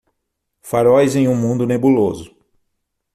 [0.63, 2.35] Faróis em um mundo nebuloso.